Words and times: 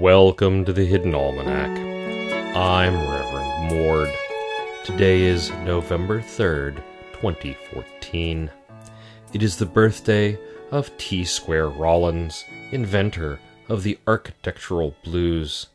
Welcome 0.00 0.66
to 0.66 0.74
the 0.74 0.84
Hidden 0.84 1.14
Almanac. 1.14 1.70
I'm 2.54 2.94
Reverend 3.08 3.74
Mord. 3.74 4.10
Today 4.84 5.22
is 5.22 5.50
November 5.64 6.20
3rd, 6.20 6.82
2014. 7.14 8.50
It 9.32 9.42
is 9.42 9.56
the 9.56 9.64
birthday 9.64 10.38
of 10.70 10.94
T. 10.98 11.24
Square 11.24 11.70
Rawlins, 11.70 12.44
inventor 12.72 13.40
of 13.70 13.84
the 13.84 13.98
architectural 14.06 14.94
blues. 15.02 15.68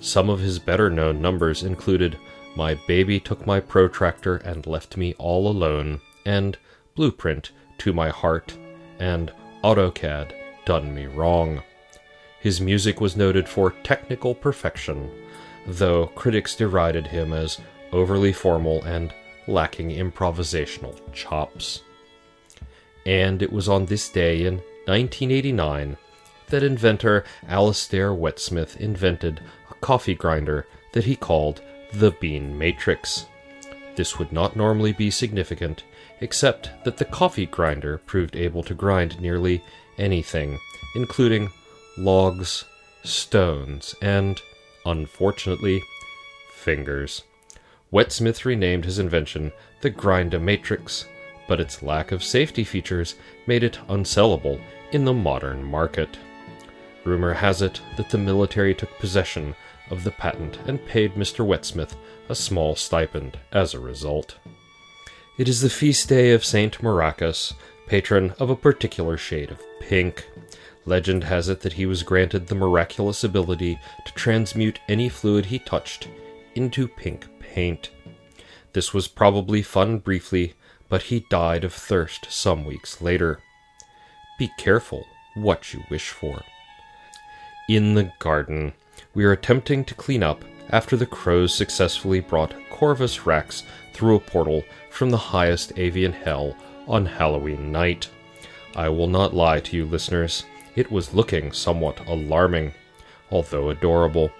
Some 0.00 0.28
of 0.28 0.40
his 0.40 0.58
better 0.58 0.90
known 0.90 1.22
numbers 1.22 1.62
included 1.62 2.18
My 2.56 2.74
Baby 2.88 3.20
Took 3.20 3.46
My 3.46 3.60
Protractor 3.60 4.38
and 4.38 4.66
Left 4.66 4.96
Me 4.96 5.14
All 5.16 5.46
Alone, 5.46 6.00
and 6.26 6.58
Blueprint 6.96 7.52
to 7.78 7.92
My 7.92 8.08
Heart, 8.08 8.58
and 8.98 9.32
AutoCAD 9.62 10.32
Done 10.64 10.92
Me 10.92 11.06
Wrong. 11.06 11.62
His 12.40 12.60
music 12.60 13.00
was 13.00 13.16
noted 13.16 13.48
for 13.48 13.72
technical 13.82 14.34
perfection, 14.34 15.10
though 15.66 16.06
critics 16.06 16.56
derided 16.56 17.06
him 17.06 17.32
as 17.32 17.60
overly 17.92 18.32
formal 18.32 18.82
and 18.84 19.12
lacking 19.46 19.90
improvisational 19.90 20.98
chops. 21.12 21.82
And 23.04 23.42
it 23.42 23.52
was 23.52 23.68
on 23.68 23.86
this 23.86 24.08
day 24.08 24.46
in 24.46 24.56
1989 24.86 25.96
that 26.48 26.62
inventor 26.62 27.24
Alistair 27.46 28.14
Whetsmith 28.14 28.76
invented 28.80 29.40
a 29.70 29.74
coffee 29.74 30.14
grinder 30.14 30.66
that 30.92 31.04
he 31.04 31.16
called 31.16 31.62
the 31.92 32.10
Bean 32.12 32.56
Matrix. 32.56 33.26
This 33.96 34.18
would 34.18 34.32
not 34.32 34.56
normally 34.56 34.92
be 34.92 35.10
significant, 35.10 35.84
except 36.20 36.70
that 36.84 36.96
the 36.96 37.04
coffee 37.04 37.46
grinder 37.46 37.98
proved 37.98 38.34
able 38.34 38.62
to 38.62 38.74
grind 38.74 39.20
nearly 39.20 39.62
anything, 39.98 40.58
including 40.94 41.50
logs, 42.00 42.64
stones, 43.04 43.94
and, 44.00 44.40
unfortunately, 44.86 45.82
fingers. 46.54 47.22
Whetsmith 47.90 48.44
renamed 48.44 48.84
his 48.84 48.98
invention 48.98 49.52
the 49.82 49.90
Grindomatrix, 49.90 51.06
but 51.48 51.60
its 51.60 51.82
lack 51.82 52.12
of 52.12 52.22
safety 52.22 52.64
features 52.64 53.16
made 53.46 53.62
it 53.62 53.78
unsellable 53.88 54.60
in 54.92 55.04
the 55.04 55.12
modern 55.12 55.62
market. 55.62 56.18
Rumor 57.04 57.34
has 57.34 57.62
it 57.62 57.80
that 57.96 58.10
the 58.10 58.18
military 58.18 58.74
took 58.74 58.96
possession 58.98 59.54
of 59.90 60.04
the 60.04 60.10
patent 60.10 60.58
and 60.66 60.84
paid 60.86 61.14
Mr. 61.14 61.44
Whetsmith 61.44 61.96
a 62.28 62.34
small 62.34 62.76
stipend 62.76 63.38
as 63.52 63.74
a 63.74 63.80
result. 63.80 64.36
It 65.36 65.48
is 65.48 65.60
the 65.60 65.70
feast 65.70 66.08
day 66.08 66.32
of 66.32 66.44
Saint 66.44 66.82
Moraccus, 66.82 67.54
patron 67.90 68.32
of 68.38 68.48
a 68.48 68.54
particular 68.54 69.16
shade 69.16 69.50
of 69.50 69.60
pink. 69.80 70.24
Legend 70.86 71.24
has 71.24 71.48
it 71.48 71.62
that 71.62 71.72
he 71.72 71.86
was 71.86 72.04
granted 72.04 72.46
the 72.46 72.54
miraculous 72.54 73.24
ability 73.24 73.80
to 74.06 74.12
transmute 74.14 74.78
any 74.88 75.08
fluid 75.08 75.46
he 75.46 75.58
touched 75.58 76.06
into 76.54 76.86
pink 76.86 77.26
paint. 77.40 77.90
This 78.74 78.94
was 78.94 79.08
probably 79.08 79.60
fun 79.60 79.98
briefly, 79.98 80.54
but 80.88 81.02
he 81.02 81.26
died 81.30 81.64
of 81.64 81.74
thirst 81.74 82.28
some 82.30 82.64
weeks 82.64 83.02
later. 83.02 83.40
Be 84.38 84.48
careful 84.56 85.04
what 85.34 85.74
you 85.74 85.82
wish 85.90 86.10
for. 86.10 86.42
In 87.68 87.94
the 87.94 88.12
garden, 88.20 88.72
we 89.14 89.24
are 89.24 89.32
attempting 89.32 89.84
to 89.86 89.94
clean 89.94 90.22
up 90.22 90.44
after 90.68 90.96
the 90.96 91.06
crows 91.06 91.52
successfully 91.52 92.20
brought 92.20 92.54
Corvus 92.70 93.26
Rex 93.26 93.64
through 93.92 94.14
a 94.14 94.20
portal 94.20 94.62
from 94.90 95.10
the 95.10 95.16
highest 95.34 95.72
avian 95.76 96.12
hell 96.12 96.54
on 96.90 97.06
Halloween 97.06 97.72
night. 97.72 98.08
I 98.76 98.88
will 98.88 99.08
not 99.08 99.34
lie 99.34 99.60
to 99.60 99.76
you, 99.76 99.84
listeners 99.86 100.44
it 100.76 100.90
was 100.90 101.14
looking 101.14 101.52
somewhat 101.52 102.00
alarming, 102.06 102.72
although 103.30 103.70
adorable, 103.70 104.30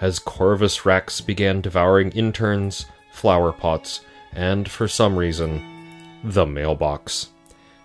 as 0.00 0.18
Corvus 0.18 0.86
Rex 0.86 1.20
began 1.20 1.60
devouring 1.60 2.10
interns, 2.12 2.86
flower 3.12 3.52
pots, 3.52 4.00
and, 4.32 4.68
for 4.70 4.88
some 4.88 5.16
reason, 5.16 6.20
the 6.22 6.46
mailbox. 6.46 7.30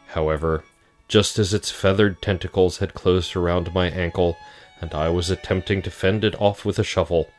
However, 0.08 0.64
just 1.08 1.38
as 1.40 1.54
its 1.54 1.72
feathered 1.72 2.22
tentacles 2.22 2.78
had 2.78 2.94
closed 2.94 3.36
around 3.36 3.74
my 3.74 3.90
ankle, 3.90 4.38
and 4.80 4.94
I 4.94 5.10
was 5.10 5.30
attempting 5.30 5.82
to 5.82 5.92
fend 5.92 6.24
it 6.24 6.40
off 6.40 6.64
with 6.64 6.80
a 6.80 6.84
shovel, 6.84 7.30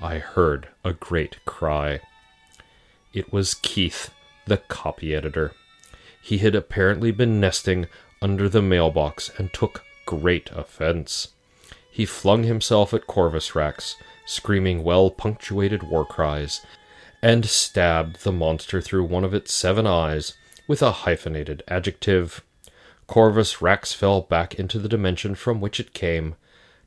I 0.00 0.18
heard 0.18 0.68
a 0.84 0.92
great 0.92 1.44
cry. 1.44 2.00
It 3.12 3.32
was 3.32 3.54
Keith, 3.54 4.10
the 4.46 4.56
copy 4.56 5.14
editor. 5.14 5.52
He 6.24 6.38
had 6.38 6.54
apparently 6.54 7.10
been 7.10 7.38
nesting 7.38 7.86
under 8.22 8.48
the 8.48 8.62
mailbox 8.62 9.30
and 9.36 9.52
took 9.52 9.84
great 10.06 10.50
offense. 10.52 11.28
He 11.90 12.06
flung 12.06 12.44
himself 12.44 12.94
at 12.94 13.06
Corvus 13.06 13.54
Rex, 13.54 13.96
screaming 14.24 14.82
well 14.82 15.10
punctuated 15.10 15.82
war 15.82 16.06
cries, 16.06 16.62
and 17.20 17.44
stabbed 17.44 18.24
the 18.24 18.32
monster 18.32 18.80
through 18.80 19.04
one 19.04 19.22
of 19.22 19.34
its 19.34 19.52
seven 19.52 19.86
eyes 19.86 20.32
with 20.66 20.80
a 20.80 20.92
hyphenated 21.04 21.62
adjective. 21.68 22.42
Corvus 23.06 23.60
Rex 23.60 23.92
fell 23.92 24.22
back 24.22 24.54
into 24.54 24.78
the 24.78 24.88
dimension 24.88 25.34
from 25.34 25.60
which 25.60 25.78
it 25.78 25.92
came, 25.92 26.36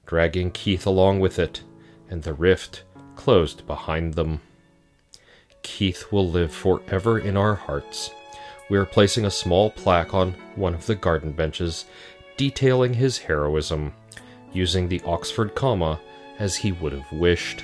dragging 0.08 0.50
Keith 0.50 0.88
along 0.88 1.20
with 1.20 1.38
it, 1.38 1.62
and 2.10 2.24
the 2.24 2.34
rift 2.34 2.82
closed 3.16 3.68
behind 3.68 4.16
them. 4.16 4.42
Keith 5.62 6.12
will 6.12 6.28
live 6.28 6.52
forever 6.52 7.20
in 7.20 7.38
our 7.38 7.54
hearts. 7.54 8.10
We 8.70 8.78
are 8.78 8.86
placing 8.86 9.26
a 9.26 9.32
small 9.32 9.72
plaque 9.72 10.14
on 10.14 10.36
one 10.56 10.74
of 10.74 10.86
the 10.86 10.96
garden 10.96 11.32
benches 11.32 11.86
detailing 12.36 12.94
his 12.94 13.18
heroism, 13.18 13.94
using 14.54 14.88
the 14.88 15.02
Oxford 15.06 15.56
comma 15.56 16.00
as 16.40 16.56
he 16.56 16.72
would 16.72 16.94
have 16.94 17.12
wished. 17.12 17.64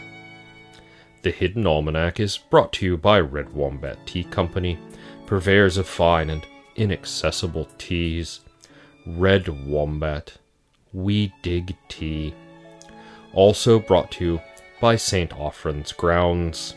The 1.22 1.31
Hidden 1.31 1.66
Almanac 1.66 2.19
is 2.19 2.38
brought 2.38 2.74
to 2.74 2.86
you 2.86 2.97
by 2.97 3.19
Red 3.19 3.53
Wombat 3.53 4.06
Tea 4.06 4.24
Company, 4.24 4.78
purveyors 5.25 5.78
of 5.78 5.88
fine 5.88 6.30
and 6.30 6.46
inaccessible 6.75 7.69
teas. 7.78 8.42
Red 9.06 9.47
Wombat. 9.68 10.38
We 10.92 11.34
dig 11.42 11.75
tea. 11.88 12.34
Also 13.34 13.80
brought 13.80 14.12
to 14.12 14.25
you 14.25 14.42
by 14.80 14.96
St. 14.96 15.31
Offren's 15.31 15.92
Grounds. 15.92 16.75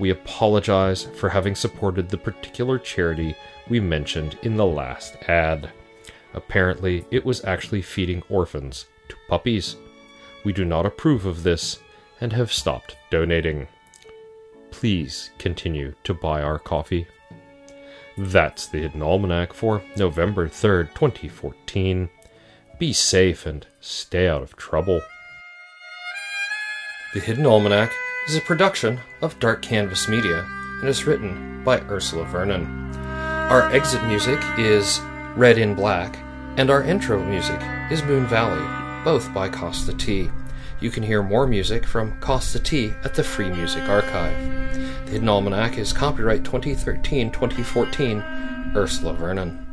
We 0.00 0.10
apologize 0.10 1.04
for 1.04 1.28
having 1.28 1.54
supported 1.54 2.08
the 2.08 2.16
particular 2.16 2.78
charity 2.78 3.36
we 3.68 3.80
mentioned 3.80 4.38
in 4.42 4.56
the 4.56 4.64
last 4.64 5.16
ad. 5.28 5.70
Apparently, 6.32 7.04
it 7.10 7.22
was 7.22 7.44
actually 7.44 7.82
feeding 7.82 8.22
orphans 8.30 8.86
to 9.10 9.16
puppies. 9.28 9.76
We 10.42 10.54
do 10.54 10.64
not 10.64 10.86
approve 10.86 11.26
of 11.26 11.42
this 11.42 11.80
and 12.22 12.32
have 12.32 12.50
stopped 12.50 12.96
donating. 13.10 13.68
Please 14.70 15.30
continue 15.38 15.94
to 16.04 16.14
buy 16.14 16.40
our 16.40 16.58
coffee. 16.58 17.06
That's 18.16 18.68
the 18.68 18.78
Hidden 18.78 19.02
Almanac 19.02 19.52
for 19.52 19.82
November 19.98 20.48
3rd, 20.48 20.94
2014. 20.94 22.08
Be 22.78 22.92
safe 22.94 23.44
and 23.44 23.66
stay 23.80 24.28
out 24.28 24.40
of 24.40 24.56
trouble. 24.56 25.02
The 27.12 27.20
Hidden 27.20 27.44
Almanac 27.44 27.92
is 28.30 28.36
a 28.36 28.40
production 28.42 29.00
of 29.22 29.36
Dark 29.40 29.60
Canvas 29.60 30.06
Media 30.06 30.46
and 30.78 30.88
is 30.88 31.04
written 31.04 31.64
by 31.64 31.80
Ursula 31.88 32.24
Vernon. 32.26 32.64
Our 32.94 33.68
exit 33.72 34.04
music 34.04 34.38
is 34.56 35.00
Red 35.34 35.58
in 35.58 35.74
Black, 35.74 36.16
and 36.56 36.70
our 36.70 36.80
intro 36.80 37.20
music 37.24 37.60
is 37.90 38.04
Moon 38.04 38.28
Valley, 38.28 38.62
both 39.02 39.34
by 39.34 39.48
Kosta 39.48 39.98
T. 39.98 40.30
You 40.78 40.90
can 40.90 41.02
hear 41.02 41.24
more 41.24 41.48
music 41.48 41.84
from 41.84 42.20
Kosta 42.20 42.62
T 42.62 42.92
at 43.02 43.14
the 43.14 43.24
Free 43.24 43.50
Music 43.50 43.88
Archive. 43.88 44.38
The 45.06 45.10
Hidden 45.10 45.28
Almanac 45.28 45.76
is 45.76 45.92
copyright 45.92 46.44
2013 46.44 47.32
2014, 47.32 48.22
Ursula 48.76 49.12
Vernon. 49.14 49.69